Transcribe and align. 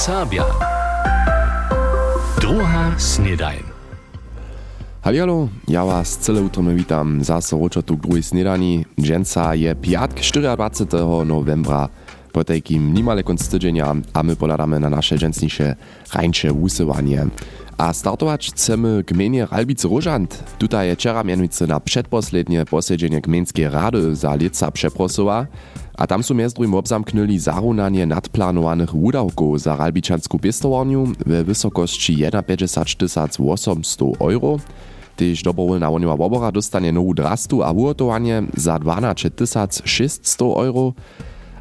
Sabia. 0.00 0.48
Druga 2.40 2.96
snedajn. 2.96 3.60
Halialo, 5.04 5.48
ja 5.68 5.84
was 5.84 6.16
cyle 6.16 6.40
utrome 6.40 6.72
witam. 6.74 7.24
Zase 7.24 7.56
ročo 7.56 7.82
tu 7.82 8.00
k 8.00 8.08
druhej 8.08 8.22
snedani. 8.22 8.84
Dženca 8.96 9.54
je 9.54 9.74
piatk 9.76 10.16
24. 10.16 11.04
novembra. 11.24 11.88
Po 12.32 12.44
takim 12.44 12.94
nimale 12.94 13.22
konc 13.22 13.48
tydzienia, 13.48 13.96
a 14.12 14.22
my 14.22 14.36
poladamy 14.36 14.80
na 14.80 14.90
nasze 14.90 15.18
dżęsniejsze 15.18 15.76
rańcze 16.14 16.52
usywanie. 16.52 17.26
A 17.78 17.92
startować 17.92 18.50
chcemy 18.50 19.04
gminie 19.04 19.46
Ralbice 19.50 19.88
Różant. 19.88 20.44
Tutaj 20.58 20.88
je 20.88 20.96
wczera 20.96 21.24
mianujcy 21.24 21.66
na 21.66 21.80
przedposlednie 21.80 22.64
posiedzenie 22.64 23.20
gmińskiej 23.20 23.68
rady 23.68 24.16
za 24.16 24.34
lica 24.34 24.70
przeprosowa, 24.70 25.46
a 26.00 26.06
tam 26.06 26.22
są 26.22 26.34
między 26.34 26.54
drugim 26.54 26.74
obzamknęli 26.74 27.38
zarunanie 27.38 28.06
nadplanowanych 28.06 28.90
wudawków 28.90 29.60
za 29.60 29.76
ralbiczanską 29.76 30.38
pistowarniu 30.38 31.04
w 31.26 31.44
wysokości 31.44 32.24
51 32.46 33.46
800 33.48 34.00
euro. 34.20 34.58
Tyż 35.16 35.42
dobrowolna 35.42 35.90
woniwa 35.90 36.16
wobora 36.16 36.52
dostanie 36.52 36.92
nową 36.92 37.14
drastu 37.14 37.62
a 37.62 37.72
ugotowanie 37.72 38.42
za 38.56 38.78
12 38.78 39.30
600 39.84 40.40
euro. 40.40 40.92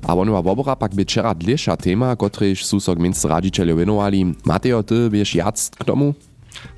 A 0.07 0.15
woniwa 0.15 0.41
wobora 0.41 0.75
pak 0.75 0.95
by 0.95 1.03
wczera 1.03 1.35
dlesza 1.35 1.77
tema, 1.77 2.15
kotryż 2.15 2.65
su 2.65 2.79
so 2.79 2.95
winowali. 3.75 4.33
Mateo, 4.45 4.83
ty 4.83 5.09
wiesz 5.09 5.35
jac 5.35 5.69
k 5.69 5.83
tomu? 5.83 6.13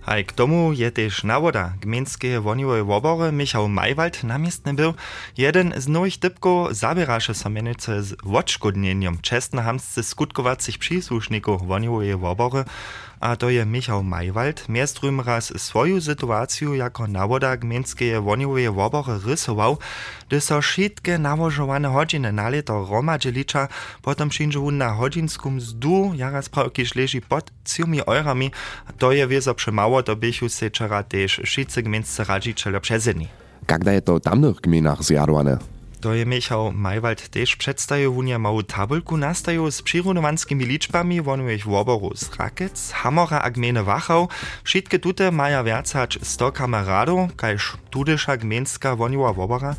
Haj, 0.02 0.25
k 0.25 0.31
tomu 0.31 0.73
je 0.73 0.91
też 0.91 1.23
nawoda 1.23 1.73
gminskie 1.81 2.39
woniwe 2.39 2.84
wobory 2.84 3.31
Michał 3.31 3.70
Majwald 3.70 4.23
namiestny 4.23 4.73
był. 4.73 4.93
Jeden 5.38 5.73
z 5.77 5.88
nowych 5.88 6.17
typków 6.17 6.75
zabieraše 6.75 7.34
so 7.34 7.49
mienice 7.49 8.03
z 8.03 8.15
odszkodnieniem 8.34 9.17
czesnohamscy 9.21 10.03
skutkowacych 10.03 10.77
przysłuszników 10.77 11.67
woniwe 11.67 12.18
wobory, 12.18 12.63
a 13.21 13.35
to 13.35 13.49
je 13.49 13.65
Michał 13.65 14.03
Majwald. 14.03 14.69
Miestrym 14.69 15.21
raz 15.21 15.61
swoją 15.61 16.01
sytuację 16.01 16.69
jako 16.77 17.07
nawoda 17.07 17.57
gminskie 17.57 18.21
woniwe 18.21 18.71
wobory 18.71 19.13
rysował, 19.25 19.77
gdy 20.27 20.41
so 20.41 20.61
wszystkie 20.61 21.17
nałożowane 21.17 21.89
godziny 21.89 22.31
na 22.31 22.49
leto 22.49 22.87
romadzi 22.91 23.31
licza, 23.31 23.67
potem 24.01 24.29
przyjdzie 24.29 24.59
na 24.59 24.95
godzinską 24.95 25.51
mzdu, 25.51 26.11
jaraz 26.15 26.49
prawkiż 26.49 26.95
leży 26.95 27.21
pod 27.21 27.51
3 27.63 27.83
eurami, 28.07 28.51
to 28.97 29.11
je 29.11 29.27
wieso 29.27 29.55
przemało, 29.55 30.03
to 30.03 30.15
bychu 30.15 30.49
se 30.49 30.69
wczera 30.69 31.03
też 31.03 31.41
wszyscy 31.45 31.83
gminscy 31.83 32.23
radziciele 32.23 32.81
przezydni. 32.81 33.27
Kagda 33.65 33.93
je 33.93 34.01
to 34.01 34.15
w 34.15 34.21
tamnych 34.21 34.55
gminach 34.55 35.03
je 36.10 36.26
Michał 36.26 36.71
Majwald 36.71 37.30
też 37.30 37.55
przedstawił 37.55 38.18
unia 38.18 38.40
małą 38.40 38.63
tabelku 38.63 39.18
nastają 39.18 39.71
z 39.71 39.82
przyrunowanskimi 39.82 40.66
liczbami 40.66 41.21
wonuwych 41.21 41.66
woboru 41.66 42.12
z 42.16 42.35
Rakec, 42.35 42.91
Hamora 42.91 43.40
a 43.41 43.49
gminy 43.52 43.84
Wachau. 43.84 44.27
Wszystkie 44.63 44.99
tute 44.99 45.32
maja 45.32 45.63
więcać 45.63 46.20
100 46.22 46.52
kameradów, 46.52 47.35
kajż 47.35 47.77
tudysza 47.90 48.38
gmińska 48.38 48.96
woniła 48.96 49.34
wobora. 49.34 49.76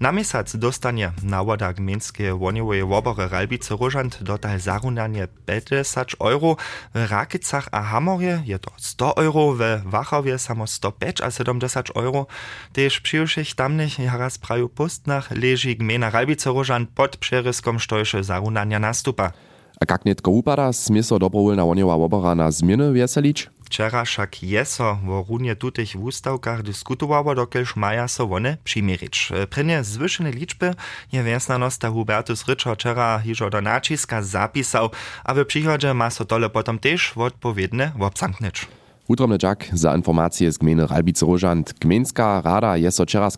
Na 0.00 0.12
miesiąc 0.12 0.56
dostanie 0.56 1.12
nawoda 1.22 1.72
gmińskie 1.72 2.34
woniłoje 2.34 2.86
wobory 2.86 3.28
Ralbice 3.28 3.76
Różant 3.76 4.22
dotal 4.22 4.60
zarunanie 4.60 5.28
50 5.46 6.14
euro, 6.20 6.56
w 6.94 7.10
Rakicach 7.10 7.68
a 7.72 7.82
Hamorje 7.82 8.42
je 8.46 8.58
to 8.58 8.70
100 8.76 9.16
euro, 9.16 9.52
w 9.52 9.90
Wachowie 9.90 10.38
samo 10.38 10.66
105 10.66 11.20
a 11.20 11.30
70 11.30 11.90
euro. 11.96 12.26
Też 12.72 13.00
przyjuszych 13.00 13.54
tamnych 13.54 13.98
jaraz 13.98 14.38
praju 14.38 14.68
pustnach 14.68 15.30
leży 15.30 15.74
gmina 15.74 16.10
Ralbice 16.10 16.50
Różant 16.50 16.90
pod 16.90 17.16
przeryskom 17.16 17.80
sztojsze 17.80 18.24
zarunania 18.24 18.78
nastupa. 18.78 19.32
A 19.80 19.86
kak 19.86 20.04
netko 20.04 20.30
upada, 20.30 20.72
smie 20.72 21.02
so 21.02 21.18
dobrowolna 21.18 21.64
woniwa 21.64 21.98
wobora 21.98 22.34
na 22.34 22.50
zmiany 22.50 22.92
wieselić? 22.92 23.50
Wczera 23.70 24.04
však 24.04 24.42
jeso 24.42 24.98
wo 25.04 25.24
runie 25.28 25.56
tutych 25.56 25.96
wustawkach 25.96 26.62
dyskutowało, 26.62 27.34
dokelż 27.34 27.76
maja 27.76 28.08
so 28.08 28.24
one 28.30 28.56
przymierzyć. 28.64 29.32
Prynie 29.50 29.84
zwyszene 29.84 30.30
liczby 30.30 30.74
je 31.12 31.22
wiesnanosta 31.22 31.90
Hubertus 31.90 32.48
Ryczo 32.48 32.74
wczera 32.74 33.18
hiżo 33.18 33.50
do 33.50 33.60
naciska 33.60 34.22
zapisał, 34.22 34.90
a 35.24 35.34
w 35.34 35.44
przychodzie 35.44 35.94
ma 35.94 36.10
so 36.10 36.24
tole 36.24 36.50
potom 36.50 36.78
też 36.78 37.12
odpowiedne 37.16 37.92
obsamknąć. 38.00 38.66
Utromny 39.08 39.36
Jack 39.42 39.68
za 39.72 39.96
informacje 39.96 40.52
z 40.52 40.58
gminy 40.58 40.86
Ralbice 40.86 41.26
Różant. 41.26 41.74
Gminska 41.80 42.42
rada 42.44 42.76
je 42.76 42.90
so 42.90 43.04
wczera 43.04 43.28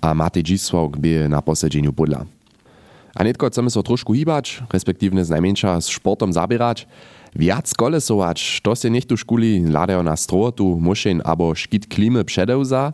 a 0.00 0.14
Matej 0.14 0.42
Dzisławk 0.42 0.96
by 0.96 1.28
na 1.28 1.42
posiedzeniu 1.42 1.92
podla. 1.92 2.24
A 3.14 3.24
netko 3.24 3.48
chcemy 3.48 3.70
so 3.70 3.82
troszkę 3.82 4.14
hibać, 4.14 4.62
respektywnie 4.72 5.24
z 5.24 5.30
najmniejsza 5.30 5.80
z 5.80 5.84
sportom 5.84 6.32
zabierać. 6.32 6.86
Wiac 7.36 7.74
kolesować, 7.74 8.60
to 8.62 8.74
się 8.74 8.90
niech 8.90 9.06
tu 9.06 9.16
szkuli 9.16 9.60
ladają 9.60 10.02
na 10.02 10.16
strotu, 10.16 10.78
muszeń 10.80 11.20
albo 11.24 11.54
szkit 11.54 11.86
klimy 11.86 12.24
przedewza. 12.24 12.92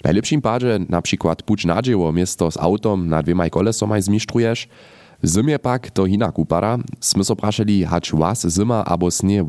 W 0.00 0.04
najlepszym 0.04 0.42
padzie 0.42 0.78
na 0.88 1.02
przykład 1.02 1.42
puć 1.42 1.64
nadzieło 1.64 2.12
miesto 2.12 2.50
z 2.50 2.56
autom 2.56 3.08
na 3.08 3.22
dwiema 3.22 3.50
kolesomaj 3.50 4.02
zmistrujesz. 4.02 4.68
W 5.22 5.28
zimie 5.28 5.58
pak 5.58 5.90
to 5.90 6.06
hinak 6.06 6.38
upada. 6.38 6.78
Smy 7.00 7.24
so 7.24 7.36
praszeli, 7.36 7.84
hać 7.84 8.12
was 8.12 8.46
zima 8.46 8.84
albo 8.84 9.10
snie 9.10 9.44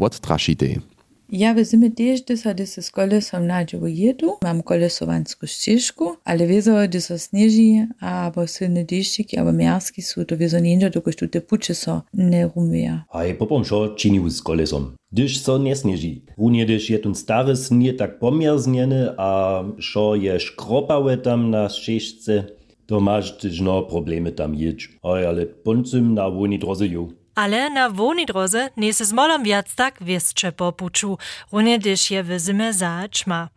Ja 1.31 1.53
w 1.53 1.63
zimy 1.63 1.91
też 1.91 2.21
dysa 2.21 2.53
dysy 2.53 2.81
z 2.81 2.91
kolesom 2.91 3.47
nadzieło 3.47 3.87
jedu. 3.87 4.37
Mam 4.43 4.63
kolesowanską 4.63 5.47
ścieżku, 5.47 6.15
ale 6.23 6.47
wieso 6.47 6.87
dyso 6.87 7.19
snieży, 7.19 7.87
albo 7.99 8.47
silny 8.47 8.85
deszczyk, 8.85 9.37
albo 9.37 9.53
miarski 9.53 10.01
są, 10.01 10.25
to 10.25 10.37
wieso 10.37 10.59
nie 10.59 10.89
dokoż 10.89 11.15
tu 11.15 11.27
te 11.27 11.41
pucze 11.41 11.75
so 11.75 12.01
nie 12.13 12.49
rumieja. 12.55 13.05
Aj 13.09 13.35
popom 13.35 13.65
šo 13.65 13.95
činił 13.95 14.29
z 14.29 14.41
kolesom. 14.41 14.95
Dyż 15.11 15.41
so 15.41 15.57
nie 15.57 15.75
snieży. 15.75 16.21
Runie 16.37 16.65
dyż 16.65 16.89
je 16.89 16.99
ten 16.99 17.15
stary 17.15 17.55
snie 17.55 17.93
tak 17.93 18.19
pomierznieny, 18.19 19.09
a 19.17 19.63
šo 19.79 20.15
je 20.15 20.39
szkropałe 20.39 21.17
tam 21.17 21.49
na 21.49 21.69
ścieżce, 21.69 22.43
to 22.85 22.99
masz 22.99 23.37
tyż 23.37 23.61
no 23.61 23.83
problemy 23.83 24.31
tam. 24.31 24.55
Aj, 25.03 25.25
ale 25.25 25.45
poncym 25.45 26.13
na 26.13 26.29
woni 26.29 26.59
drodze 26.59 26.87
ju. 26.87 27.18
Ale 27.39 27.69
na 27.69 27.89
woni 27.89 28.25
drodze 28.25 28.69
nie 28.77 28.93
se 28.93 29.05
zmolom 29.05 29.43
wiac 29.43 29.75
tak 29.75 30.03
wiescze 30.03 30.51
popuczu, 30.51 31.17
runie 31.51 31.79
dyż 31.79 32.11
je 32.11 32.23
w 32.23 32.39
zime 32.39 32.73
zaćma. 32.73 33.49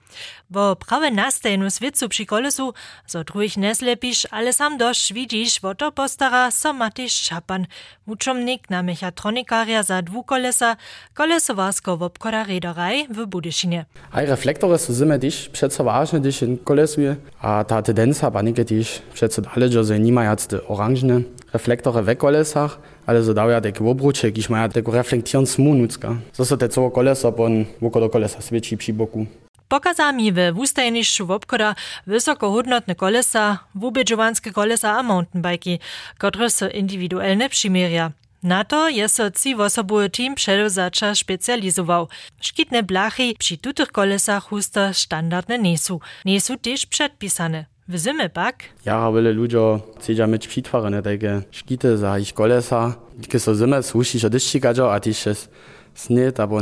Bo 0.50 0.76
prawe 0.76 1.10
nastajnu 1.10 1.70
swietcu 1.70 2.09
przy 2.09 2.26
kolesu, 2.26 2.75
zo 3.06 3.25
druhich 3.25 3.56
neslepisz, 3.56 4.26
ale 4.31 4.53
sam 4.53 4.78
dość 4.78 5.12
widzisz, 5.12 5.60
wo 5.60 5.75
to 5.75 5.92
postara, 5.92 6.50
so 6.50 6.72
matyś 6.72 7.12
szapan. 7.12 7.66
Uczomnik 8.06 8.71
na 8.71 8.82
mechatronikaria 8.82 9.82
za 9.82 10.03
dwukolesa, 10.03 10.76
kolesowarsko 11.15 11.97
wobkoda 11.97 12.44
rederaj 12.44 13.06
w 13.09 13.26
Budyszynie. 13.26 13.84
Aj 14.12 14.26
reflektory 14.26 14.78
są 14.78 14.94
zimy 14.94 15.19
też 15.19 15.48
przeco 15.48 15.84
ważne, 15.84 16.21
gdyż 16.21 16.41
się 16.41 16.59
kolesuje, 16.59 17.16
a 17.41 17.65
ta 17.65 17.82
tendencja 17.82 18.31
panike 18.31 18.65
też 18.65 19.03
przeco 19.15 19.42
dalej, 19.42 19.71
że 19.84 20.00
nie 20.00 20.12
mają 20.12 20.37
te 20.37 20.69
oranżne 20.69 21.21
reflektory 21.53 22.03
we 22.03 22.16
kolesach, 22.16 22.78
ale 23.07 23.25
so 23.25 23.35
dawia 23.35 23.61
takie 23.61 23.85
obrucze, 23.85 24.29
jakieś 24.29 24.49
mają 24.49 24.69
taką 24.69 24.93
reflektując 24.93 25.59
munucka. 25.59 26.17
Są 26.33 26.57
te 26.57 26.69
całe 26.69 26.91
kolesa, 26.91 27.29
on 27.37 27.65
wokół 27.81 28.09
kolesa 28.09 28.41
świeci 28.41 28.77
przy 28.77 28.93
boku. 28.93 29.27
Pokazami 29.69 30.33
w 30.33 30.37
wustajnišću 30.53 31.27
wobkoda 31.27 31.75
wysokohodnotne 32.07 32.95
kolesa, 32.95 33.59
wubědžovanske 33.75 34.53
kolesa 34.53 34.99
a 34.99 35.03
mountainbajki, 35.03 35.79
które 36.19 36.51
so 36.51 36.69
indywidualne 36.69 37.49
przymierja. 37.49 38.13
Na 38.43 38.65
to 38.65 38.89
je 38.89 39.09
so 39.09 39.31
ci 39.31 39.55
wosobuły 39.55 40.11
team 40.11 40.34
przedewzacza 40.34 41.15
specjalizował. 41.15 42.09
Szkitne 42.41 42.83
blachy 42.83 43.34
przy 43.39 43.57
tutych 43.59 43.93
kolesach 43.93 44.45
husto 44.45 44.95
standardne 44.95 45.59
nie 45.59 45.79
są. 45.79 46.01
Nie 46.25 46.41
są 46.41 46.59
też 46.59 46.87
przedpisane. 46.87 47.72
W 47.92 47.98
zimy 47.98 48.28
pak 48.28 48.56
Ja, 48.84 49.12
wiele 49.12 49.32
ludzi 49.32 49.56
chcą 50.00 50.26
mieć 50.26 50.48
przitwarzane 50.48 51.03
takie 51.03 51.42
szkity 51.50 51.98
za 51.98 52.19
ich 52.19 52.34
kolesa. 52.34 52.94
Kiedy 53.22 53.41
są 53.41 53.54
zimy, 53.54 53.83
słyszy 53.83 54.21
się 54.21 54.30
deszcz 54.30 54.56
a 54.91 55.00
też 55.00 55.27
jest 55.27 55.50
śnieg, 55.94 56.41
albo 56.41 56.59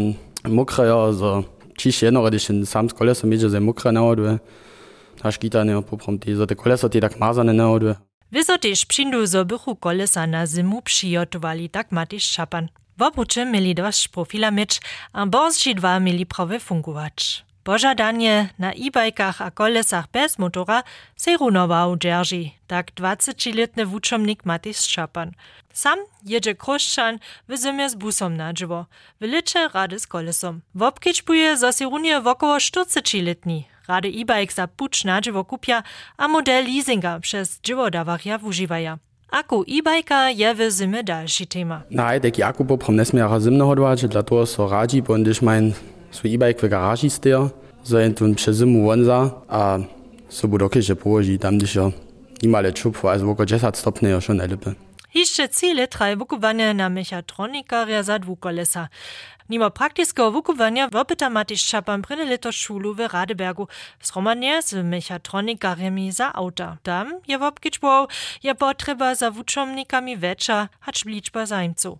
mokre, 0.49 0.89
so 1.19 1.45
Čiž 1.79 2.03
jedno, 2.03 2.23
když 2.23 2.49
sám 2.65 2.91
z 2.91 2.95
kolesa 2.95 3.27
mi, 3.27 3.39
že 3.39 3.61
mokre 3.61 3.93
nahoduje, 3.93 4.39
a 5.23 5.31
škita 5.31 5.65
ne 5.65 5.83
poprom 5.83 6.19
zo 6.37 6.47
te 6.47 6.55
kolesa 6.55 6.89
tí 6.89 7.01
tak 7.01 7.19
mazane 7.21 7.53
nahoduje. 7.53 7.95
Wyso 8.33 8.59
też 8.59 8.85
přindu 8.87 9.27
zo 9.27 9.45
bychu 9.45 9.77
kolesa 9.77 10.27
na 10.27 10.47
zimu 10.47 10.83
přijotowali, 10.83 11.69
tak 11.69 11.93
matyż 11.93 12.25
szapan. 12.25 12.69
W 12.99 13.03
obuczy 13.03 13.45
mieli 13.45 13.75
dość 13.75 14.09
profila 14.09 14.51
mieć, 14.51 14.81
a 15.13 15.27
borzci 15.27 15.75
dwa 15.75 16.01
mieli 16.01 16.27
prawie 16.27 16.61
fungować. 16.61 17.45
Pożadanie 17.71 18.49
na 18.59 18.73
e-bajkach 18.73 19.43
a 19.43 19.51
kolesach 19.51 20.07
bez 20.13 20.39
motora 20.39 20.83
se 21.17 21.37
runował 21.37 21.97
tak 22.67 22.91
20-letny 22.95 23.87
wuczomnik 23.87 24.45
Matys 24.45 24.87
Szapan. 24.87 25.31
Sam 25.73 25.99
jedzie 26.27 26.55
kroszczan 26.55 27.19
w 27.49 27.57
zimie 27.63 27.91
z 27.91 27.95
busom 27.95 28.37
na 28.37 28.53
drzewo, 28.53 28.87
w 29.21 29.25
licze 29.25 29.69
rady 29.69 29.99
z 29.99 30.07
kolesom. 30.07 30.61
W 30.75 30.83
obkiczbuje 30.83 31.57
zo 31.57 31.73
se 31.73 31.85
runie 31.85 32.21
wokoło 32.21 32.57
40-letni. 32.57 33.65
Rady 33.89 34.09
e-bike 34.09 34.55
za 34.55 34.69
pucz 34.69 35.05
na 35.05 35.21
drzewo 35.21 35.45
kupia, 35.45 35.83
a 36.17 36.29
model 36.29 36.65
leasinga 36.65 37.21
przez 37.21 37.59
drzewo 37.59 37.91
dawaria 37.91 38.39
używaja. 38.43 38.99
Aku 39.31 39.65
e-bajka 39.69 40.31
je 40.31 40.55
w 40.55 40.71
zimy 40.79 41.05
dalszy 41.05 41.47
tema. 41.47 41.83
Nej, 41.91 42.21
taki 42.21 42.43
aku 42.43 42.65
poprom 42.65 42.97
nesmiara 42.97 43.41
zimno 43.41 43.67
hodować, 43.67 44.09
dla 44.09 44.23
toho 44.23 44.47
so 44.47 44.69
radzi, 44.69 45.03
bo 45.03 45.15
mein 45.43 45.73
su 46.11 46.29
e-bike 46.29 46.69
garaji 46.69 47.11
stea 47.11 47.49
zaintun 47.85 48.35
przezym 48.35 48.87
wonza 48.87 49.31
a 49.49 49.79
so 50.29 50.49
budokiche 50.49 50.95
poji 50.95 51.39
damdischer 51.39 51.91
imale 52.43 52.73
chup 52.73 53.03
war 53.03 53.15
as 53.15 53.23
woko 53.23 53.45
jessat 53.45 53.77
stopne 53.77 54.11
ja 54.11 54.21
schon 54.21 54.41
elipe 54.41 54.75
Hišče 55.11 55.47
cele 55.47 55.87
traje 55.87 56.15
vukovanja 56.17 56.73
na 56.73 56.89
mehatronikarja 56.89 58.03
za 58.03 58.19
dvukolesa. 58.19 58.89
Nima 59.49 59.71
praktiskega 59.71 60.29
vukovanja 60.29 60.87
v 60.93 61.03
Petamatiš 61.05 61.65
Čapan 61.67 62.03
prine 62.03 62.25
leto 62.25 62.53
šulu 62.53 62.93
v 62.95 63.09
Radebergu, 63.11 63.67
sromanje 64.03 64.63
z 64.63 64.83
mehatronikarjami 64.83 66.13
za 66.13 66.31
avta. 66.35 66.77
Tam 66.83 67.11
je 67.27 67.39
v 67.39 67.43
obkičbov, 67.43 68.07
je 68.43 68.55
potreba 68.55 69.15
za 69.15 69.29
vučomnikami 69.29 70.15
večja, 70.17 70.69
hač 70.87 71.03
bličba 71.05 71.47
zajemcov. 71.47 71.99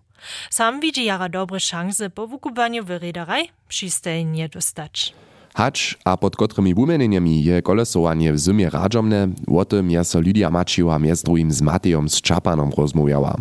Sam 0.49 0.79
widzi 0.79 1.05
jara 1.05 1.29
dobre 1.29 1.59
szanse 1.59 2.09
po 2.09 2.27
wukowaniu 2.27 2.83
w 2.83 2.89
redaraj 2.89 3.49
przystajnie 3.67 4.49
dostać. 4.49 5.13
Hacz 5.55 5.97
a 6.05 6.17
pod 6.17 6.35
kotrymi 6.35 6.73
wumeneniami 6.75 7.43
je 7.43 7.61
kolesowanie 7.61 8.33
w 8.33 8.37
zimie 8.37 8.69
radżomne, 8.69 9.27
o 9.47 9.65
tym 9.65 9.91
je 9.91 10.03
so 10.03 10.19
Lidia 10.19 10.49
Mačiła 10.49 10.99
mjez 10.99 11.23
drugim 11.23 11.51
z 11.51 11.61
Matejom 11.61 12.09
z 12.09 12.21
Čapanom 12.21 12.71
rozmawiała. 12.77 13.35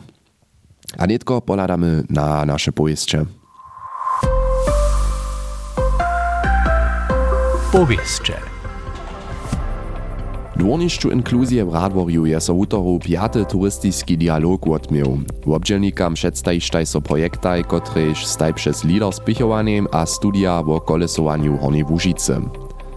A 0.98 1.06
netko 1.06 1.40
poladamy 1.40 2.02
na 2.10 2.44
nasze 2.44 2.72
powieście. 2.72 3.26
Powieście. 7.72 8.49
Dwornišću 10.60 11.12
inkluzije 11.12 11.64
w 11.64 11.74
Radworju 11.74 12.26
je 12.26 12.40
so 12.40 12.52
wutoru 12.52 12.98
piaty 12.98 13.44
turystyczny 13.44 14.16
dialog 14.16 14.68
odmiał. 14.68 15.18
Wobdźelnikam 15.46 16.14
przedstajištaj 16.14 16.86
so 16.86 17.00
projektaj, 17.00 17.64
kotrež 17.64 18.26
staj 18.26 18.52
przez 18.54 18.84
lider 18.84 19.12
spichowaniem 19.12 19.86
a 19.92 20.06
studia 20.06 20.60
o 20.60 20.80
kolesowaniu 20.80 21.56
Hornej 21.56 21.84
Łužice. 21.84 22.40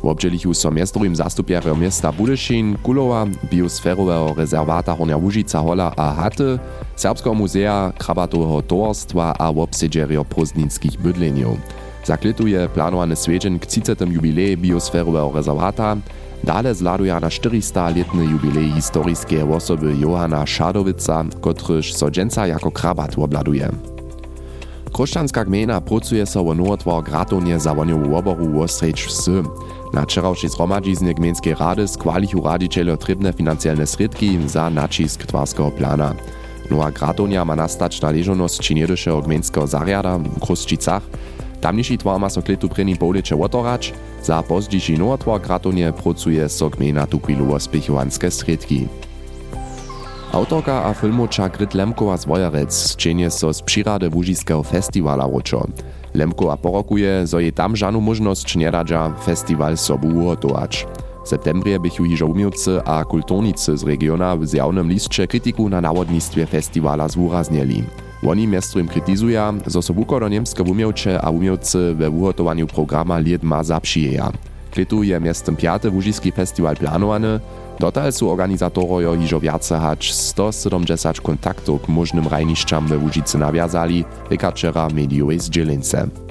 Wobdźelichu 0.04 0.54
so 0.54 0.72
miestowym 0.72 1.16
zastupierem 1.16 1.80
miasta 1.80 2.12
Budyšin, 2.12 2.78
Kulowa, 2.84 3.26
biosferowego 3.52 4.34
rezerwata 4.38 4.96
Hornia 4.96 5.18
Łužica 5.18 5.60
Hola 5.60 5.94
a 5.98 6.14
Haty, 6.14 6.60
Serbskiego 6.96 7.34
muzea, 7.34 7.94
krabatowego 7.98 8.62
towarstwa 8.62 9.34
a 9.40 9.54
wobsedżerio 9.54 10.26
pozdninskich 10.26 11.02
bydleniów. 11.02 11.58
Zakletuje 12.06 12.70
planowany 12.70 13.16
swiedzień 13.16 13.60
k 13.60 13.66
30. 13.66 14.06
jubilei 14.10 14.58
biosferowego 14.58 15.32
rezerwata, 15.36 15.98
Dale 16.44 16.76
zladuje 16.76 17.14
na 17.14 17.30
400-letny 17.30 18.24
jubilej 18.32 18.72
historiskiej 18.72 19.42
osoby 19.42 19.96
Johana 20.00 20.46
Szadowica, 20.46 21.26
kotryż 21.42 21.94
so 21.94 22.12
dżęca 22.12 22.48
jako 22.48 22.72
krabat 22.72 23.18
obladuje. 23.18 23.70
Kruszczanska 24.94 25.46
gmina 25.46 25.82
pracuje 25.82 26.26
so 26.26 26.42
o 26.42 26.54
nowotwar 26.54 27.04
gratonie 27.04 27.60
zawodniowu 27.60 28.16
oboru 28.16 28.62
Ostrecz 28.62 29.06
wsy. 29.08 29.44
Na 29.94 30.02
wczorajszej 30.02 30.50
zgromadźizny 30.50 31.14
gminskiej 31.14 31.56
rady 31.56 31.88
skwalichu 31.88 32.42
radicielo 32.42 32.98
trybne 32.98 33.34
finansjalne 33.34 33.88
sredki 33.88 34.40
za 34.48 34.70
nacisk 34.70 35.26
twarskiego 35.26 35.72
plana. 35.72 36.14
Nowa 36.72 36.92
gratonia 36.92 37.46
ma 37.46 37.56
nastać 37.56 38.02
na 38.02 38.12
leżoność 38.12 38.60
činjedyšeho 38.60 39.22
gminskiego 39.22 39.68
zariada 39.68 40.18
w 40.18 40.40
Tamniejszy 41.64 41.98
twar 41.98 42.20
ma 42.20 42.30
so 42.30 42.42
kletu 42.42 42.70
preni 42.70 42.96
poleče 42.96 43.36
otorać, 43.40 43.94
za 44.24 44.44
pozdziejszy 44.44 44.98
nowotwar 44.98 45.42
gratonie 45.42 45.94
pracuje 45.94 46.50
so 46.50 46.70
gmina 46.70 47.08
tukwilowo 47.08 47.60
spichowanske 47.60 48.32
sredki. 48.32 48.88
Autorka 50.32 50.84
a 50.84 50.94
filmoča 50.94 51.50
Grit 51.50 51.74
Lemkowa 51.74 52.18
z 52.18 52.26
Wojarec 52.26 52.96
čenie 52.96 53.32
so 53.32 53.54
z 53.54 53.62
přirady 53.62 54.10
Łužiskiego 54.10 54.64
festivala 54.64 55.24
ročo. 55.24 55.68
Lemkowa 56.14 56.58
porokuje, 56.58 57.28
zo 57.28 57.40
je 57.40 57.52
tam 57.52 57.76
žanu 57.76 58.02
možnosť 58.02 58.56
nedadža 58.60 59.16
festival 59.24 59.78
sobu 59.78 60.08
uhotować. 60.08 60.88
W 61.24 61.28
septembrie 61.28 61.80
bychu 61.80 62.04
hižo 62.04 62.28
umiłcy 62.28 62.82
a 62.86 63.06
kulturnicy 63.06 63.78
z 63.78 63.84
regiona 63.84 64.38
w 64.38 64.46
zjawnym 64.46 64.90
listcze 64.90 65.28
kritiku 65.28 65.70
na 65.70 65.82
nawodnictwie 65.82 66.46
festivala 66.46 67.08
zwuraznili. 67.08 67.84
Oni 68.28 68.48
miastujem 68.48 68.88
kritizuja, 68.88 69.54
zo 69.68 69.82
so 69.82 69.94
wukodo 69.94 70.28
niemske 70.28 70.64
umiewcze 70.64 71.22
a 71.22 71.30
umiewcy 71.30 71.96
we 71.96 72.10
wuhotowaniu 72.10 72.68
programa 72.68 73.20
Lied 73.20 73.44
ma. 73.44 73.62
Kletu 74.72 75.04
je 75.04 75.20
miastem 75.20 75.56
piaty 75.56 75.90
Łužiski 75.90 76.32
festiwal 76.32 76.76
planowany, 76.76 77.40
dotal 77.80 78.12
su 78.12 78.30
organizatorojo 78.30 79.16
hižo 79.16 79.40
viace 79.40 79.80
hać 79.80 80.14
170 80.14 81.22
kontaktów 81.22 81.82
k 81.82 81.88
możnym 81.88 82.28
rajniszczam 82.28 82.88
we 82.88 82.98
Łužicy 82.98 83.38
nawiązali, 83.38 84.06
reka 84.30 84.52
wczera 84.52 84.88
mediowej 84.90 85.40
zdzielince. 85.40 86.23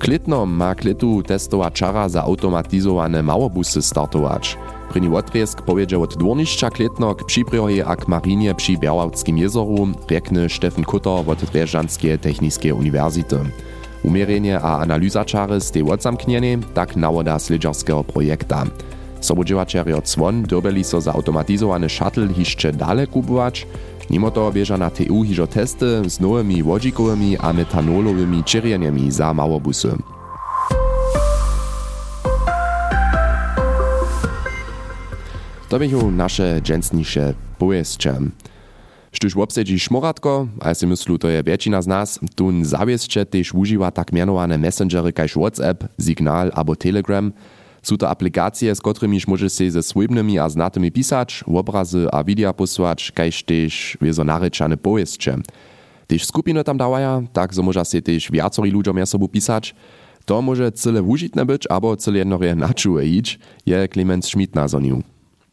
Klitno 0.00 0.46
ma 0.46 0.74
kletu 0.74 1.22
testowa 1.22 1.70
czara 1.70 2.08
za 2.08 2.22
automatizowane 2.22 3.22
małobusy 3.22 3.82
startować. 3.82 4.56
Prini 4.92 5.08
odriesk 5.16 5.62
powiedzie 5.62 5.98
od 5.98 6.16
dwornišća 6.16 6.70
Klitno 6.70 7.14
k 7.14 7.24
připrjoje 7.24 7.84
a 7.84 7.96
k 7.96 8.08
marinie 8.08 8.54
przy 8.54 8.78
Białawskim 8.78 9.38
jezoru, 9.38 9.88
rekne 10.10 10.48
Steffen 10.48 10.84
Kutter 10.84 11.12
od 11.26 11.44
Drzeżanskie 11.44 12.18
Techniskie 12.18 12.74
Uniwersity. 12.74 13.36
Umierenie 14.04 14.60
a 14.60 14.78
analizačary 14.80 15.60
stej 15.60 15.82
odzamkniene, 15.82 16.58
tak 16.74 16.96
nawoda 16.96 17.38
slidžarského 17.38 18.04
projekta. 18.04 18.66
Sobodziewačerio 19.20 20.00
Cwon 20.00 20.42
dobeli 20.42 20.84
so 20.84 21.00
za 21.00 21.12
automatizowany 21.12 21.88
shuttle 21.88 22.32
hišće 22.32 22.72
dale 22.72 23.06
kupować, 23.06 23.66
Mimo 24.10 24.30
to 24.30 24.52
bieża 24.52 24.76
na 24.78 24.90
TU 24.90 25.22
hižo 25.22 25.46
testy 25.46 25.86
z 26.10 26.20
nowymi 26.20 26.62
wodzikowymi 26.62 27.38
a 27.38 27.52
metanolowymi 27.52 28.44
čirjeniami 28.44 29.10
za 29.10 29.34
małobusy. 29.34 29.94
To 35.68 35.78
bychu 35.78 36.10
nasze 36.10 36.60
dżęsnisze 36.62 37.34
powieście. 37.58 38.14
Štuž 39.12 39.36
obsedzi 39.36 39.78
šmoratko, 39.78 40.46
a 40.60 40.74
si 40.74 40.86
myslu, 40.86 41.18
to 41.18 41.28
je 41.28 41.42
většina 41.42 41.82
z 41.82 41.86
nás, 41.86 42.18
tun 42.34 42.64
zawiesće 42.64 43.24
tež 43.24 43.54
užiwa 43.54 43.90
tak 43.90 44.12
mianowane 44.12 44.58
messengery 44.58 45.12
kaž 45.12 45.36
WhatsApp, 45.36 45.86
Signal 45.98 46.50
abo 46.54 46.74
Telegram. 46.74 47.32
Sú 47.80 47.96
to 47.96 48.04
aplikacje, 48.08 48.68
z 48.68 48.80
którymiž 48.80 49.24
môže 49.24 49.48
si 49.48 49.72
ze 49.72 49.80
swojbnymi 49.80 50.36
a 50.36 50.48
znatymi 50.52 50.92
pisać, 50.92 51.44
obrazy 51.48 52.04
a 52.12 52.20
widia 52.20 52.52
posłać, 52.52 53.12
kaž 53.16 53.42
tež 53.42 53.96
wiezo 54.00 54.24
narečane 54.24 54.76
powiesće. 54.76 55.40
Tež 56.10 56.26
skupiny 56.26 56.60
tam 56.64 56.76
dawaja, 56.76 57.24
tak 57.32 57.54
so 57.54 57.62
môža 57.62 57.86
si 57.86 58.02
tež 58.02 58.28
viacori 58.28 58.68
ľuďom 58.68 58.98
ja 58.98 59.06
sobu 59.06 59.30
pisać. 59.30 59.72
To 60.28 60.42
môže 60.44 60.74
cyle 60.76 61.00
užitne 61.00 61.46
być, 61.48 61.70
abo 61.70 61.96
cyle 61.96 62.20
jednorie 62.20 62.52
načuje 62.54 63.06
ić, 63.06 63.38
je 63.64 63.78
Clemens 63.88 64.26
Schmidt 64.26 64.54
nazonił. 64.54 65.02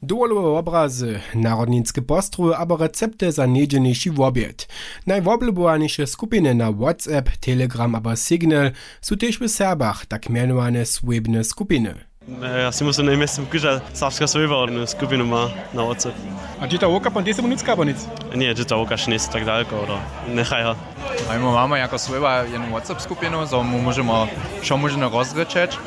Duolowe 0.02 0.58
obrazy, 0.58 1.20
narodnickie 1.36 2.02
postrój 2.02 2.54
albo 2.54 2.78
recepty 2.78 3.32
za 3.32 3.46
niedzielniejszy 3.46 4.14
obiad. 4.18 4.68
Najwoblubowanisze 5.08 6.08
skupiny 6.08 6.56
na 6.56 6.72
WhatsApp, 6.72 7.38
Telegram 7.38 7.96
albo 7.96 8.16
Signal 8.16 8.72
są 9.02 9.18
też 9.18 9.40
w 9.40 9.48
Serbach 9.50 10.06
tak 10.06 10.30
mianowane 10.30 10.86
swebne 10.86 11.44
skupiny. 11.44 12.07
Ja 12.28 12.76
si 12.76 12.84
musím 12.84 13.08
najmä 13.08 13.24
že 13.56 13.80
Savska 13.96 14.28
Sojva 14.28 14.68
skupinu 14.84 15.24
má 15.24 15.48
na 15.72 15.88
WhatsApp. 15.88 16.12
A 16.60 16.68
či 16.68 16.76
to 16.76 16.92
oka 16.92 17.08
pan 17.08 17.24
10 17.24 17.40
minut 17.40 17.64
skaba 17.64 17.88
nic? 17.88 17.96
Nie, 18.36 18.52
že 18.52 18.68
to 18.68 18.84
okaš 18.84 19.08
nis 19.08 19.32
tak 19.32 19.48
daleko, 19.48 19.88
oder 19.88 19.96
nechaj 20.28 20.64
ho. 20.64 20.74
A 21.32 21.40
my 21.40 21.56
máme 21.56 21.80
jako 21.80 21.96
Sojva 21.96 22.44
jednu 22.44 22.68
WhatsApp 22.76 23.00
skupinu, 23.00 23.48
so 23.48 23.64
mu 23.64 23.80
môžeme 23.80 24.28
čo 24.60 24.76
možno 24.76 25.08
rozrečeć. 25.08 25.80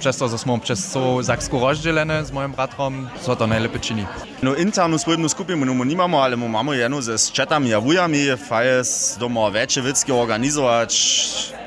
Przez 0.00 0.16
to, 0.16 0.28
że 0.28 0.38
smo 0.38 0.58
przez 0.58 0.88
co 0.88 1.20
Saksku 1.22 1.60
rozdzielone 1.60 2.24
z 2.24 2.32
moim 2.32 2.52
bratrom, 2.52 3.08
co 3.20 3.36
to 3.36 3.46
najlepiej 3.46 3.80
czyni. 3.80 4.06
No 4.42 4.54
internu 4.54 4.98
swojbnu 4.98 5.28
skupinu 5.28 5.74
no, 5.74 5.84
nie 5.84 5.96
mamy, 5.96 6.16
ale 6.16 6.36
my 6.36 6.48
mamy 6.48 6.76
jedno 6.76 7.02
ze 7.02 7.18
z 7.18 7.32
chatami 7.36 7.74
a 7.74 7.80
wujami, 7.80 8.36
fajs 8.36 9.18
doma 9.20 9.50
większe 9.50 9.82
witzki 9.82 10.12
organizować. 10.12 11.57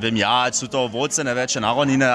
Wiem 0.00 0.16
ja, 0.16 0.46
są 0.52 0.68
to 0.68 0.88
wocene 0.88 1.34
większe 1.34 1.60
narodniny. 1.60 2.06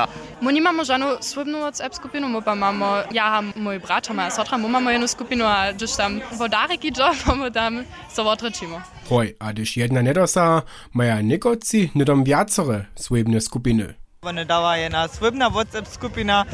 My 0.41 0.53
nie 0.53 0.61
mamy 0.61 0.85
żadną 0.85 1.05
swojbną 1.21 1.59
WhatsApp 1.59 1.95
skupinu, 1.95 2.29
my 2.29 2.41
pa 2.41 2.55
mamy, 2.55 2.85
ja 3.11 3.29
mam 3.29 3.53
mój 3.55 3.79
brat, 3.79 4.09
a 4.09 4.13
moja 4.13 4.31
sotra, 4.31 4.57
my 4.57 4.69
mamy 4.69 4.91
jedną 4.91 5.07
skupinu, 5.07 5.45
a 5.45 5.73
gdzieś 5.73 5.95
tam 5.95 6.21
wodarek 6.37 6.85
idzie, 6.85 7.03
mamy 7.27 7.51
tam 7.51 7.83
so 8.13 8.31
odrečimo. 8.31 8.81
Hoj, 9.09 9.35
a 9.39 9.53
gdyż 9.53 9.77
jedna 9.77 10.01
nie 10.01 10.13
dosa, 10.13 10.61
maja 10.93 11.21
niekoci, 11.21 11.91
nie 11.95 12.05
dom 12.05 12.23
wiacore 12.23 12.85
swojbne 12.95 13.41
skupiny. 13.41 13.93
One 14.21 14.45
dała 14.45 14.77
jedna 14.77 15.07
swybna 15.07 15.49
WhatsApp 15.49 15.87
skupina, 15.87 16.45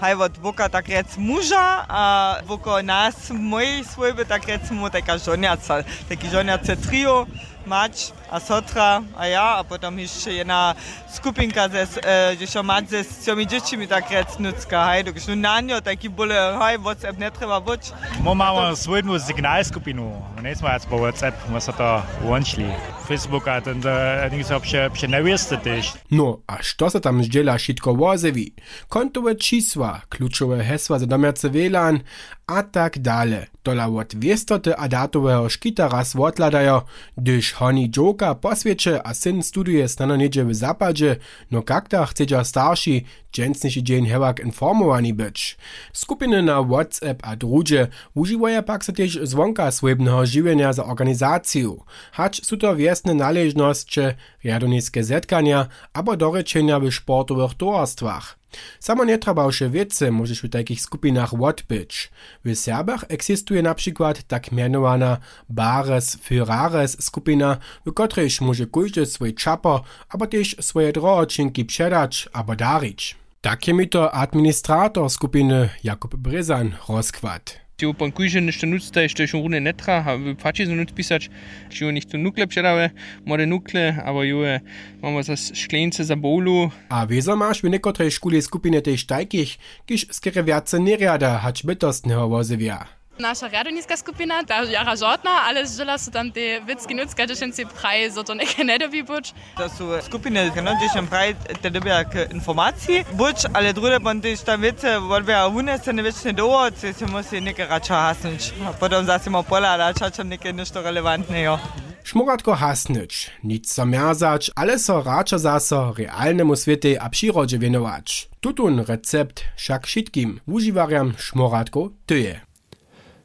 haj 0.00 0.14
od 0.14 0.38
boka 0.38 0.68
tak 0.68 0.88
rec 0.88 1.16
muža, 1.16 1.84
a 1.88 2.34
woko 2.46 2.82
nas, 2.82 3.30
mojej 3.30 3.84
swyby, 3.84 4.24
tak 4.24 4.48
rec 4.48 4.70
mu 4.70 4.90
taka 4.90 5.18
żoniaca, 5.18 5.84
taki 6.08 6.28
żoniace 6.28 6.76
trio, 6.76 7.26
Mač, 7.66 8.12
a 8.30 8.40
sotra, 8.40 9.02
a 9.16 9.24
ja, 9.26 9.56
a 9.58 9.64
potom 9.64 9.96
ešte 9.98 10.44
jedna 10.44 10.76
skupinka, 11.08 11.68
zes, 11.72 11.96
e, 11.96 12.36
že 12.36 12.46
šo 12.46 12.62
mať 12.62 12.84
se 12.88 12.98
s 13.04 13.24
tými 13.24 13.44
deťmi 13.48 13.84
tak 13.88 14.12
rec 14.12 14.36
nucka, 14.36 14.78
hej, 14.92 15.08
dokáž, 15.08 15.32
no 15.32 15.36
na 15.36 15.56
ňo 15.64 15.80
taký 15.80 16.12
boli, 16.12 16.36
hej, 16.36 16.76
WhatsApp 16.78 17.16
netreba 17.16 17.56
buď. 17.60 17.96
My 18.20 18.36
máme 18.36 18.76
svoju 18.76 19.16
signál 19.16 19.64
skupinu, 19.64 20.12
nie 20.44 20.52
sme 20.52 20.68
jac 20.76 20.84
po 20.86 21.00
WhatsApp, 21.00 21.34
my 21.48 21.60
sa 21.60 21.72
to 21.72 21.88
uončili. 22.28 22.68
Facebook 23.08 23.48
a 23.48 23.64
ten, 23.64 23.80
nikdy 24.28 24.44
sa 24.44 24.60
obše, 24.60 24.84
obše 24.92 25.08
nevieste 25.08 25.56
tiež. 25.56 25.96
No, 26.12 26.44
a 26.44 26.60
što 26.60 26.92
sa 26.92 27.00
tam 27.00 27.24
zdieľa 27.24 27.56
šitko 27.56 27.96
vozevi? 27.96 28.52
Kontové 28.92 29.40
čísla, 29.40 30.04
kľúčové 30.12 30.60
hesla 30.60 31.00
za 31.00 31.08
domiace 31.08 31.48
VLAN 31.48 32.04
a 32.44 32.58
tak 32.68 33.00
dále. 33.00 33.48
Tola 33.68 33.86
od 33.86 34.16
wiestoty 34.16 34.76
a 34.76 34.88
datowego 34.88 35.48
szkita 35.48 35.88
raz 35.88 36.16
odladajo, 36.16 36.82
gdyż 37.18 37.52
honi 37.52 37.90
dżoka 37.90 38.34
poswiecze 38.34 39.06
a 39.06 39.14
syn 39.14 39.42
studuje 39.42 39.88
stano 39.88 40.16
niedzie 40.16 40.44
w 40.44 40.54
zapadzie, 40.54 41.16
no 41.50 41.62
kakta 41.62 42.06
chcedza 42.06 42.44
starsi, 42.44 43.04
dżęsniejszy 43.32 43.82
dzień 43.82 44.06
hewak 44.06 44.40
informowani 44.40 45.14
być. 45.14 45.56
Skupiny 45.92 46.42
na 46.42 46.62
WhatsApp 46.62 47.20
a 47.22 47.36
drugie 47.36 47.86
używają 48.14 48.62
pak 48.62 48.84
se 48.84 48.92
też 48.92 49.18
zwonka 49.22 49.70
swojebnego 49.70 50.26
żywienia 50.26 50.72
za 50.72 50.84
organizację, 50.84 51.76
hacz 52.12 52.44
su 52.44 52.56
to 52.56 52.76
wiesne 52.76 53.14
należności, 53.14 54.00
riadoniskie 54.44 55.04
zetkania, 55.04 55.66
abo 55.92 56.16
dorečenia 56.16 56.80
w 56.80 56.92
sportowych 56.92 57.54
towarstwach. 57.54 58.38
Samo 58.80 59.04
nie 59.04 59.18
trzeba 59.18 59.44
już 59.44 59.62
wiece 59.70 60.10
możesz 60.10 60.42
w 60.42 60.48
takich 60.48 60.80
skupinach 60.80 61.34
odbyć. 61.42 62.10
W 62.44 62.54
Serbach 62.54 63.04
eksistuje 63.08 63.62
na 63.62 63.74
przykład 63.74 64.22
tak 64.22 64.52
mianowana 64.52 65.16
Bares 65.48 66.16
Fürares 66.16 67.02
skupina, 67.02 67.56
w 67.86 67.92
której 67.92 68.28
może 68.40 68.66
każdy 68.66 69.06
swój 69.06 69.34
czapo, 69.34 69.82
albo 70.08 70.26
też 70.26 70.56
swoje 70.60 70.92
drogoczynki 70.92 71.64
przedać 71.64 72.28
albo 72.32 72.56
darić. 72.56 73.16
Tak 73.40 73.66
mi 73.66 73.88
to 73.88 74.12
administrator 74.12 75.10
skupiny 75.10 75.68
Jakub 75.84 76.16
Bryzan 76.16 76.72
rozkład. 76.88 77.67
Jo 77.78 77.92
pan 77.94 78.10
kuže 78.10 78.40
nešto 78.40 78.66
nucta 78.66 79.02
i 79.02 79.08
što 79.08 79.22
je 79.22 79.26
šurune 79.26 79.60
netra, 79.60 80.02
a 80.06 80.34
pači 80.42 80.66
za 80.66 80.74
nuc 80.74 80.90
ich 80.98 81.06
če 81.06 81.28
nicht 81.70 81.94
nihto 81.94 82.18
nukle 82.18 82.46
pšerave, 82.46 82.90
more 83.24 83.46
nukle, 83.46 83.94
aber 84.04 84.26
jo 84.26 84.42
je, 84.42 84.60
imamo 84.98 85.22
za 85.22 85.36
šklence 85.36 86.04
za 86.04 86.16
bolu. 86.16 86.70
A 86.88 87.04
vezo 87.04 87.36
maš 87.36 87.62
v 87.62 87.70
nekotre 87.70 88.10
škule 88.10 88.42
skupine 88.42 88.80
tej 88.80 88.96
štajkih, 88.96 89.58
kiš 89.86 90.06
skrevjace 90.10 90.78
nerjada, 90.78 91.38
hač 91.38 91.62
bytostneho 91.62 92.26
vozevja. 92.26 92.97
Nasza 93.18 93.48
radoniska 93.48 93.96
skupina, 93.96 94.44
ta 94.44 94.64
jara 94.64 94.96
żadna, 94.96 95.30
ale 95.30 95.66
žela 95.66 95.98
su 95.98 96.10
tam 96.10 96.32
te 96.32 96.60
witzki 96.60 96.94
nucka, 96.94 97.26
że 97.26 97.36
się 97.36 97.66
praj, 97.66 98.12
so 98.12 98.24
to 98.24 98.34
neke 98.34 98.64
ne 98.64 98.78
dobi 98.78 99.04
buč. 99.04 99.32
To 99.56 99.68
są 99.68 100.02
skupiny, 100.02 100.52
no, 100.64 100.76
gdzie 100.76 100.88
się 100.88 101.06
praj, 101.06 101.34
te 101.62 101.70
dobi 101.70 101.88
jak 101.88 102.32
informacji 102.34 103.04
buč, 103.12 103.36
ale 103.52 103.74
drugie 103.74 104.00
bon 104.00 104.20
też 104.20 104.40
tam 104.40 104.62
wiece, 104.62 105.00
wolbia 105.00 105.50
hune 105.50 105.78
se 105.78 105.92
ne 105.92 106.02
wieczne 106.02 106.32
doło, 106.32 106.70
co 106.70 106.92
się 106.92 107.06
musi 107.06 107.42
neke 107.42 107.66
racza 107.66 107.94
hasnąć. 107.94 108.54
A 108.68 108.72
potem 108.72 109.06
zase 109.06 109.30
ma 109.30 109.42
pola, 109.42 109.68
ale 109.68 109.94
czasem 109.94 110.28
neke 110.28 110.52
ništo 110.52 110.82
relevantnego. 110.82 111.58
Šmuratko 112.04 112.54
hasnyć, 112.54 113.30
nic 113.44 113.74
zamierzać, 113.74 114.50
ale 114.56 114.78
so 114.78 115.02
racza 115.02 115.38
zaso 115.38 115.94
realnemu 115.98 116.56
świecie 116.56 117.02
a 117.02 117.08
przyrodzie 117.10 117.58
wienować. 117.58 118.28
Tutun 118.40 118.84
recept 118.88 119.44
však 119.56 119.86
wszystkim 119.86 120.40
używariam 120.46 121.12
szmoratko 121.18 121.90
tyje. 122.06 122.47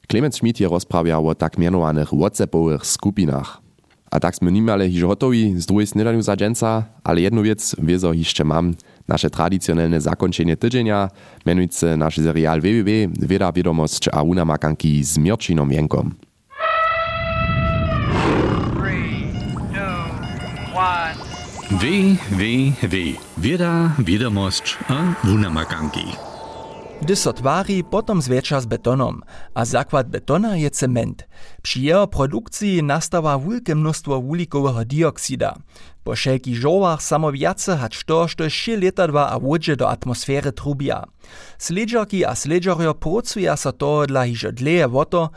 Clemens 0.07 0.35
Schmidt 0.35 0.59
je 0.59 0.67
rozprawiał 0.67 1.27
o 1.27 1.35
tak 1.35 1.57
mianowanych 1.57 2.09
WhatsAppowych 2.13 2.85
skupinach. 2.85 3.63
A 4.13 4.21
tak 4.21 4.37
sme 4.37 4.53
nimale 4.53 4.85
hiž 4.85 5.09
hotowi 5.09 5.57
z 5.57 5.65
druhej 5.65 5.89
snedaniu 5.89 6.21
za 6.21 6.37
dženca, 6.37 6.85
ale 7.01 7.25
jednu 7.25 7.41
wiec 7.41 7.73
wiezo 7.81 8.13
jeszcze 8.13 8.45
mam. 8.45 8.77
Nasze 9.07 9.29
tradycjonalne 9.29 10.01
zakończenie 10.01 10.57
tydzienia, 10.57 11.09
mianujce 11.45 11.97
nasz 11.97 12.21
serial 12.21 12.61
www, 12.61 13.09
wieda 13.19 13.51
wiadomość 13.51 14.09
a 14.13 14.21
unamakanki 14.21 15.03
z 15.03 15.17
Mirčinom 15.17 15.71
Jenkom. 15.71 16.13
W, 21.71 21.83
W, 22.37 22.43
W. 22.81 22.95
Wieda, 23.37 23.91
wiadomość 23.99 24.77
a 24.87 25.27
unamakanki. 25.27 26.32
Gdy 27.03 27.15
so 27.15 27.33
tvári, 27.35 27.83
potom 27.83 28.21
zwiecza 28.23 28.61
z 28.61 28.65
betonom, 28.65 29.27
a 29.53 29.65
zakład 29.65 30.07
betona 30.07 30.55
je 30.55 30.71
cement. 30.71 31.27
Przy 31.61 31.79
jeho 31.79 32.07
produkcji 32.07 32.83
nastawa 32.83 33.39
wielkie 33.39 33.75
mnóstwo 33.75 34.21
wulikowego 34.21 34.85
dioksida. 34.85 35.59
Po 36.03 36.15
wszelkich 36.15 36.55
żołach 36.55 37.03
samo 37.03 37.31
wiace 37.31 37.77
hać 37.77 38.03
to, 38.03 38.27
što 38.27 38.43
dva 39.07 39.29
a 39.29 39.37
łodzie 39.37 39.75
do 39.75 39.89
atmosfery 39.89 40.51
trubia. 40.51 41.03
Sledżarki 41.57 42.25
a 42.25 42.35
sledżario 42.35 42.93
pracuja 42.93 43.57
so 43.57 43.71
to 43.71 44.05
dla 44.07 44.25
hižo 44.25 44.51
dleje 44.51 44.87
woto, 44.87 45.29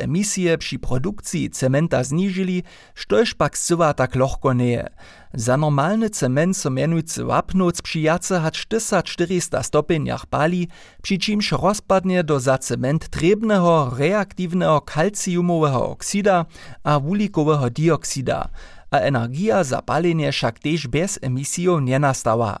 emisje 0.00 0.58
przy 0.58 0.78
produkcji 0.78 1.50
cementa 1.50 2.04
znižili, 2.04 2.64
štož 2.94 3.34
pak 3.36 3.56
zcywa 3.56 3.92
tak 3.92 4.16
lohko 4.16 4.54
neje. 4.54 4.88
Za 5.34 5.56
normalny 5.56 6.10
cement 6.10 6.56
so 6.56 6.70
mianujcy 6.70 7.24
wapnąc 7.24 7.82
przy 7.82 8.00
jace 8.00 8.40
hać 8.40 8.66
1400 8.66 9.62
stopniach 9.62 10.26
pali, 10.26 10.68
przy 11.02 11.18
czymś 11.18 11.52
rozpadnie 11.52 12.24
do 12.24 12.40
za 12.40 12.58
cement 12.58 13.08
trebnego 13.08 13.92
reaktywnego 13.98 14.80
kalciumowego 14.80 15.88
oksida 15.88 16.46
a 16.84 17.00
wulikowego 17.00 17.70
dioksida, 17.70 18.48
a 18.96 19.00
energia 19.00 19.64
za 19.64 19.82
palenie 19.82 20.32
však 20.32 20.58
tež 20.58 20.86
bez 20.86 21.18
emisijów 21.22 21.82
nie 21.82 21.98
nastała. 21.98 22.58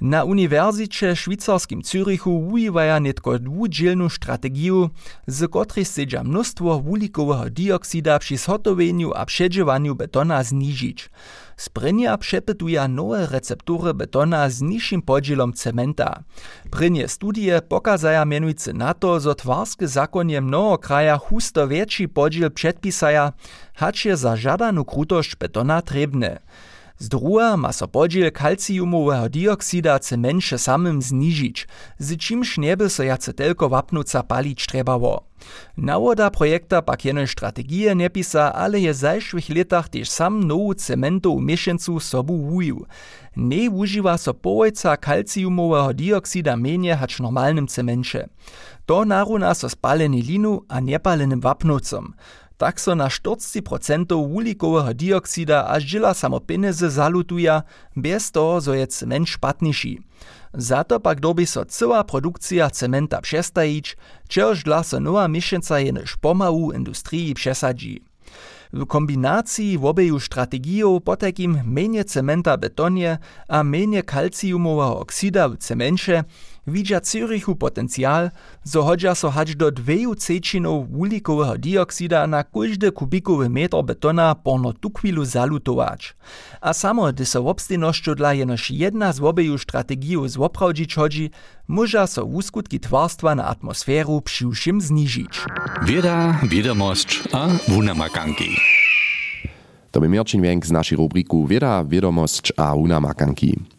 Na 0.00 0.24
Uniwersycie 0.24 1.16
Szwajcarskim 1.16 1.82
Zürichu 1.82 2.48
używają 2.52 3.00
netko 3.00 3.38
dwudzielną 3.38 4.08
strategię, 4.08 4.88
z 5.26 5.50
której 5.50 5.84
sedza 5.84 6.24
mnóstwo 6.24 6.80
wulikowego 6.80 7.50
dioksida 7.50 8.18
przy 8.18 8.36
zhotowieniu 8.36 9.12
a 9.14 9.26
przedziewaniu 9.26 9.94
betona 9.94 10.42
zniżyć. 10.42 11.10
Sprynja 11.56 12.18
przepytuje 12.18 12.88
nowe 12.88 13.26
receptury 13.26 13.94
betona 13.94 14.50
z 14.50 14.62
niższym 14.62 15.02
podzielom 15.02 15.52
cementa. 15.52 16.22
Prynje 16.70 17.08
studie 17.08 17.62
pokazaja 17.68 18.24
mianujcy 18.24 18.72
na 18.74 18.94
to, 18.94 19.20
że 19.20 19.34
twarskie 19.34 19.88
zakonie 19.88 20.40
mnoho 20.40 20.78
kraja 20.78 21.18
husto 21.18 21.68
większy 21.68 22.08
podziel 22.08 22.52
przedpisaja, 22.52 23.32
hacz 23.74 24.04
je 24.04 24.16
za 24.16 24.36
żadaną 24.36 24.84
krutość 24.84 25.36
betona 25.36 25.82
trebne. 25.82 26.40
Z 26.98 27.08
druga 27.08 27.56
ma 27.56 27.72
so 27.72 27.88
podziel 27.88 28.32
kalciumowego 28.32 29.28
dioksida 29.28 29.98
cemencie 29.98 30.58
samym 30.58 31.02
zniżyć, 31.02 31.68
z 31.98 32.16
czymś 32.16 32.58
nie 32.58 32.76
by 32.76 32.90
so 32.90 33.02
jace 33.02 33.32
tylko 33.32 33.68
wapnuca 33.68 34.22
palić 34.22 34.66
trebało. 34.66 35.24
Nawoda 35.76 36.30
projekta 36.30 36.82
pak 36.82 37.04
jeno 37.04 37.26
strategie 37.26 37.94
nie 37.94 38.10
pisa, 38.10 38.52
ale 38.52 38.80
je 38.80 38.92
w 38.92 38.96
zajszłych 38.96 39.48
latach 39.48 39.88
też 39.88 40.10
sam 40.10 40.44
nowu 40.44 40.74
cementow 40.74 41.40
mieszancu 41.40 42.00
sobu 42.00 42.46
wuju. 42.46 42.86
Nie 43.36 43.70
używa 43.70 44.18
so 44.18 44.34
połojca 44.34 44.96
kalciumowego 44.96 45.94
dioksida 45.94 46.56
menie 46.56 46.96
hacz 46.96 47.20
normalnym 47.20 47.66
cemencie. 47.66 48.28
To 48.86 49.04
naruna 49.04 49.54
so 49.54 49.68
spaleni 49.68 50.22
linu 50.22 50.62
a 50.68 50.80
niepalenym 50.80 51.40
wapnucom. 51.40 52.14
Tak 52.56 52.80
so 52.80 52.94
na 52.94 53.08
40% 53.08 54.28
wulikowego 54.28 54.94
dioksida 54.94 55.66
a 55.68 55.80
žila 55.80 56.14
samo 56.14 56.40
pieniędzy 56.40 56.90
zalutuja, 56.90 57.62
bez 57.96 58.30
toho, 58.30 58.60
zo 58.60 58.74
je 58.74 58.86
cement 58.86 59.28
špatniejszy. 59.28 59.98
Za 60.54 60.84
to 60.84 61.00
pak 61.00 61.20
dobi 61.20 61.46
so 61.46 61.64
cyła 61.64 62.04
produkcja 62.04 62.70
cementa 62.70 63.20
przestajić, 63.20 63.96
čehož 64.28 64.62
dla 64.64 64.82
so 64.82 65.00
nowa 65.00 65.28
miesiąca 65.28 65.80
jenož 65.80 66.16
pomału 66.16 66.72
industrii 66.72 67.34
przesadzi. 67.34 68.00
W 68.72 68.86
kombinacji 68.86 69.78
wobeju 69.78 70.20
strategijów 70.20 71.02
po 71.02 71.16
takim 71.16 71.60
menie 71.64 72.04
cementa 72.04 72.56
betonie 72.56 73.18
a 73.48 73.62
menie 73.62 74.02
kalciumowego 74.02 74.98
oksida 74.98 75.48
w 75.48 75.56
cemencie 75.56 76.24
widza 76.66 77.00
Zürichu 77.00 77.54
potencjal, 77.54 78.30
zo 78.64 78.82
hodźa 78.82 79.14
so 79.14 79.30
hać 79.30 79.56
do 79.56 79.70
dweju 79.70 80.14
cečinów 80.14 80.90
wulikowego 80.90 81.58
dioksida 81.58 82.26
na 82.26 82.44
każdy 82.44 82.92
kubikowy 82.92 83.48
metr 83.48 83.82
betona 83.84 84.34
porno 84.34 84.72
tu 84.72 84.90
chwilu 84.90 85.24
zalutować. 85.24 86.16
A 86.60 86.72
samo, 86.72 87.12
gdy 87.12 87.26
so 87.26 87.46
obstinościu 87.46 88.14
dla 88.14 88.34
jedna 88.70 89.12
z 89.12 89.18
wobeju 89.18 89.58
strategijów 89.58 90.30
zwoprawdzić 90.30 90.94
chodzi, 90.94 91.30
może 91.68 92.06
so 92.06 92.24
uskutki 92.24 92.80
twarstwa 92.80 93.34
na 93.34 93.44
atmosferu 93.44 94.20
przyłszym 94.20 94.80
zniżyć. 94.80 95.44
Wieda, 95.82 96.40
wiadomość 96.48 97.22
a 97.32 97.48
unamakanki. 97.76 98.56
To 99.90 100.00
by 100.00 100.08
Mirčin 100.08 100.42
Wenk 100.42 100.66
z 100.66 100.70
naszej 100.70 100.98
rubriku 100.98 101.46
Wieda, 101.46 101.84
wiadomość 101.84 102.52
a 102.56 102.74
unamakanki. 102.74 103.75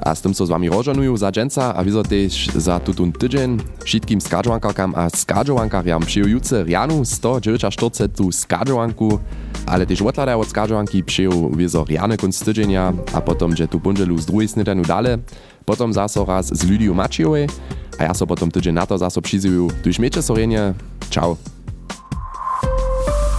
A 0.00 0.14
z 0.16 0.20
tym 0.20 0.32
so 0.32 0.48
z 0.48 0.50
wami 0.50 0.72
rozžanujú 0.72 1.12
za 1.16 1.28
dženca 1.28 1.76
a 1.76 1.80
vyzo 1.84 2.00
tež 2.00 2.56
za 2.56 2.80
tutun 2.80 3.12
tydzień 3.12 3.60
všetkým 3.84 4.20
skadžowankarkam 4.20 4.96
a 4.96 5.12
skadžowankarjam 5.12 6.00
přijujúce 6.00 6.64
rianu 6.64 7.04
140 7.04 8.08
tu 8.16 8.32
skadžowanku, 8.32 9.20
ale 9.68 9.84
tež 9.84 10.00
odkladajú 10.00 10.40
od 10.40 10.48
skadžowanki 10.48 11.04
přijú 11.04 11.52
vyzo 11.52 11.84
riane 11.84 12.16
kunst 12.16 12.40
tydzienia 12.48 12.96
a 13.12 13.20
potom, 13.20 13.52
že 13.52 13.68
tu 13.68 13.76
bunželu 13.76 14.16
z 14.16 14.24
druhej 14.24 14.48
snedanu 14.48 14.88
dale, 14.88 15.20
potom 15.68 15.92
zaso 15.92 16.24
raz 16.24 16.48
z 16.48 16.64
Lydiu 16.64 16.96
Mačiovej 16.96 17.52
a 18.00 18.08
ja 18.08 18.12
so 18.16 18.24
potom 18.24 18.48
tydzień 18.48 18.80
na 18.80 18.88
to 18.88 18.96
zaso 18.96 19.20
přizujú. 19.20 19.68
Tu 19.84 19.92
śmiecie 19.92 20.24
sorenie. 20.24 20.74
Ciao. 21.12 21.36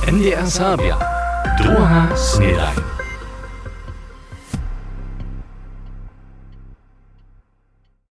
NDR 0.05 0.45
Sabia. 0.45 0.97
Druga 1.57 2.13
Snedaj. 2.15 3.00